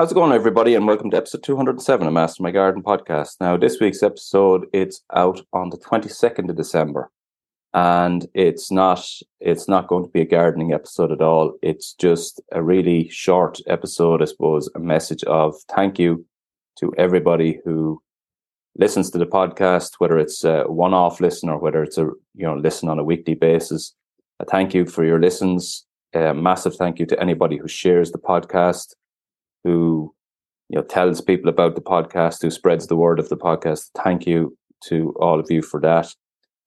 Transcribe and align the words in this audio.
How's 0.00 0.12
it 0.12 0.14
going, 0.14 0.32
everybody? 0.32 0.74
And 0.74 0.86
welcome 0.86 1.10
to 1.10 1.18
episode 1.18 1.42
207 1.42 2.06
of 2.06 2.14
Master 2.14 2.42
My 2.42 2.50
Garden 2.50 2.82
podcast. 2.82 3.36
Now, 3.38 3.58
this 3.58 3.80
week's 3.80 4.02
episode 4.02 4.64
it's 4.72 5.02
out 5.14 5.42
on 5.52 5.68
the 5.68 5.76
22nd 5.76 6.48
of 6.48 6.56
December, 6.56 7.10
and 7.74 8.26
it's 8.32 8.70
not 8.70 9.06
it's 9.40 9.68
not 9.68 9.88
going 9.88 10.04
to 10.04 10.08
be 10.08 10.22
a 10.22 10.24
gardening 10.24 10.72
episode 10.72 11.12
at 11.12 11.20
all. 11.20 11.52
It's 11.60 11.92
just 11.92 12.40
a 12.50 12.62
really 12.62 13.10
short 13.10 13.58
episode, 13.66 14.22
I 14.22 14.24
suppose, 14.24 14.70
a 14.74 14.78
message 14.78 15.22
of 15.24 15.54
thank 15.68 15.98
you 15.98 16.24
to 16.78 16.94
everybody 16.96 17.60
who 17.66 18.00
listens 18.78 19.10
to 19.10 19.18
the 19.18 19.26
podcast, 19.26 19.96
whether 19.98 20.18
it's 20.18 20.44
a 20.44 20.62
one-off 20.62 21.20
listen 21.20 21.50
or 21.50 21.58
whether 21.58 21.82
it's 21.82 21.98
a 21.98 22.04
you 22.34 22.46
know 22.46 22.56
listen 22.56 22.88
on 22.88 22.98
a 22.98 23.04
weekly 23.04 23.34
basis. 23.34 23.94
A 24.38 24.46
thank 24.46 24.72
you 24.72 24.86
for 24.86 25.04
your 25.04 25.20
listens. 25.20 25.84
A 26.14 26.32
massive 26.32 26.74
thank 26.74 26.98
you 26.98 27.04
to 27.04 27.20
anybody 27.20 27.58
who 27.58 27.68
shares 27.68 28.12
the 28.12 28.18
podcast 28.18 28.94
who 29.64 30.14
you 30.68 30.76
know 30.76 30.84
tells 30.84 31.20
people 31.20 31.48
about 31.48 31.74
the 31.74 31.80
podcast, 31.80 32.42
who 32.42 32.50
spreads 32.50 32.86
the 32.86 32.96
word 32.96 33.18
of 33.18 33.28
the 33.28 33.36
podcast. 33.36 33.90
Thank 33.96 34.26
you 34.26 34.56
to 34.84 35.14
all 35.20 35.40
of 35.40 35.50
you 35.50 35.62
for 35.62 35.80
that. 35.80 36.14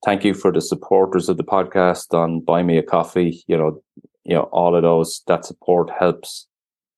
Thank 0.04 0.24
you 0.24 0.34
for 0.34 0.52
the 0.52 0.60
supporters 0.60 1.28
of 1.28 1.36
the 1.36 1.44
podcast 1.44 2.12
on 2.12 2.40
Buy 2.40 2.62
Me 2.62 2.76
a 2.76 2.82
Coffee. 2.82 3.42
You 3.46 3.56
know, 3.56 3.82
you 4.24 4.34
know 4.34 4.44
all 4.52 4.76
of 4.76 4.82
those. 4.82 5.22
That 5.26 5.44
support 5.44 5.90
helps 5.90 6.46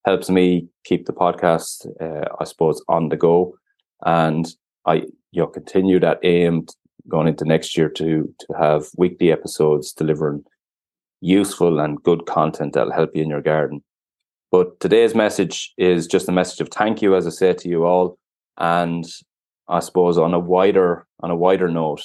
helps 0.05 0.31
me 0.31 0.69
keep 0.85 1.07
the 1.07 1.13
podcast, 1.13 1.87
uh, 2.01 2.29
I 2.41 2.45
suppose, 2.45 2.83
on 2.89 3.09
the 3.09 3.17
go, 3.17 3.55
and 4.05 4.47
I 4.87 4.95
you 5.33 5.43
know 5.43 5.47
continue 5.47 6.01
that 6.01 6.21
aim 6.23 6.67
going 7.09 7.29
into 7.29 7.45
next 7.45 7.77
year 7.77 7.89
to 7.91 8.35
to 8.41 8.47
have 8.59 8.87
weekly 8.97 9.31
episodes 9.31 9.93
delivering 9.93 10.45
useful 11.21 11.81
and 11.81 12.03
good 12.03 12.27
content 12.27 12.73
that'll 12.75 12.93
help 12.93 13.11
you 13.15 13.23
in 13.23 13.31
your 13.31 13.43
garden. 13.43 13.83
But 14.57 14.81
today's 14.81 15.15
message 15.15 15.75
is 15.77 16.07
just 16.07 16.31
a 16.31 16.33
message 16.33 16.63
of 16.63 16.71
thank 16.71 17.03
you, 17.03 17.15
as 17.15 17.27
I 17.27 17.31
say 17.31 17.53
to 17.53 17.69
you 17.69 17.85
all, 17.85 18.19
and 18.57 19.05
I 19.69 19.81
suppose 19.81 20.17
on 20.17 20.33
a 20.33 20.39
wider 20.39 21.07
on 21.21 21.31
a 21.31 21.37
wider 21.37 21.69
note, 21.69 22.03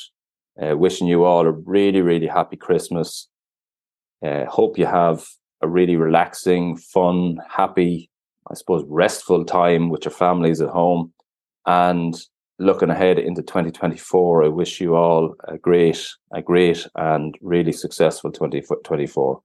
uh, 0.61 0.75
wishing 0.75 1.07
you 1.07 1.23
all 1.23 1.47
a 1.47 1.51
really 1.51 2.01
really 2.01 2.27
happy 2.27 2.57
Christmas. 2.57 3.29
Uh, 4.21 4.43
hope 4.47 4.77
you 4.77 4.85
have 4.85 5.25
a 5.61 5.69
really 5.69 5.95
relaxing, 5.95 6.75
fun, 6.75 7.37
happy, 7.49 8.09
I 8.51 8.55
suppose, 8.55 8.83
restful 8.89 9.45
time 9.45 9.87
with 9.87 10.03
your 10.03 10.11
families 10.11 10.59
at 10.59 10.67
home. 10.67 11.13
And 11.65 12.13
looking 12.59 12.89
ahead 12.89 13.17
into 13.17 13.43
2024, 13.43 14.43
I 14.43 14.47
wish 14.49 14.81
you 14.81 14.95
all 14.95 15.35
a 15.47 15.57
great, 15.57 16.05
a 16.33 16.41
great 16.41 16.85
and 16.95 17.33
really 17.39 17.71
successful 17.71 18.29
2024 18.29 19.41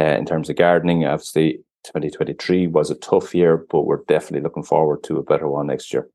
uh, 0.00 0.02
in 0.02 0.26
terms 0.26 0.50
of 0.50 0.56
gardening. 0.56 1.04
Obviously, 1.06 1.60
2023 1.84 2.66
was 2.66 2.90
a 2.90 2.94
tough 2.96 3.34
year, 3.34 3.56
but 3.70 3.82
we're 3.82 4.04
definitely 4.08 4.42
looking 4.42 4.62
forward 4.62 5.02
to 5.04 5.18
a 5.18 5.22
better 5.22 5.48
one 5.48 5.66
next 5.66 5.92
year. 5.92 6.08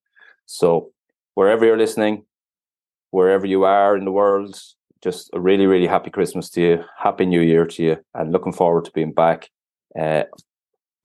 So, 0.45 0.91
wherever 1.35 1.65
you're 1.65 1.77
listening, 1.77 2.25
wherever 3.11 3.45
you 3.45 3.63
are 3.63 3.97
in 3.97 4.05
the 4.05 4.11
world, 4.11 4.59
just 5.01 5.29
a 5.33 5.39
really, 5.39 5.65
really 5.65 5.87
happy 5.87 6.09
Christmas 6.09 6.49
to 6.51 6.61
you, 6.61 6.83
happy 6.97 7.25
New 7.25 7.41
Year 7.41 7.65
to 7.65 7.83
you, 7.83 7.97
and 8.13 8.31
looking 8.31 8.53
forward 8.53 8.85
to 8.85 8.91
being 8.91 9.13
back 9.13 9.49
uh, 9.99 10.23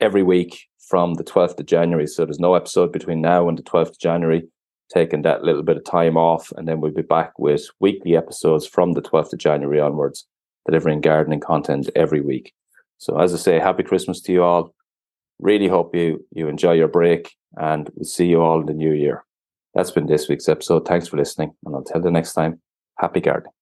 every 0.00 0.22
week 0.22 0.66
from 0.78 1.14
the 1.14 1.24
12th 1.24 1.58
of 1.60 1.66
January. 1.66 2.06
So, 2.06 2.24
there's 2.24 2.40
no 2.40 2.54
episode 2.54 2.92
between 2.92 3.20
now 3.20 3.48
and 3.48 3.56
the 3.56 3.62
12th 3.62 3.90
of 3.90 3.98
January, 3.98 4.48
taking 4.92 5.22
that 5.22 5.44
little 5.44 5.62
bit 5.62 5.76
of 5.76 5.84
time 5.84 6.16
off, 6.16 6.52
and 6.56 6.66
then 6.66 6.80
we'll 6.80 6.92
be 6.92 7.02
back 7.02 7.38
with 7.38 7.68
weekly 7.80 8.16
episodes 8.16 8.66
from 8.66 8.92
the 8.92 9.02
12th 9.02 9.32
of 9.32 9.38
January 9.38 9.80
onwards, 9.80 10.26
delivering 10.66 11.00
gardening 11.00 11.40
content 11.40 11.88
every 11.94 12.20
week. 12.20 12.52
So 12.98 13.18
as 13.18 13.32
I 13.34 13.38
say, 13.38 13.58
happy 13.58 13.82
Christmas 13.82 14.20
to 14.22 14.32
you 14.32 14.42
all. 14.42 14.74
Really 15.38 15.68
hope 15.68 15.94
you 15.94 16.24
you 16.32 16.48
enjoy 16.48 16.72
your 16.72 16.88
break 16.88 17.32
and 17.56 17.88
we'll 17.94 18.04
see 18.04 18.26
you 18.26 18.42
all 18.42 18.60
in 18.60 18.66
the 18.66 18.74
new 18.74 18.92
year. 18.92 19.24
That's 19.74 19.92
been 19.92 20.06
this 20.06 20.28
week's 20.28 20.48
episode. 20.48 20.86
Thanks 20.86 21.08
for 21.08 21.16
listening. 21.16 21.54
And 21.64 21.74
until 21.74 22.00
the 22.00 22.10
next 22.10 22.32
time, 22.34 22.60
happy 22.98 23.20
gardening. 23.20 23.57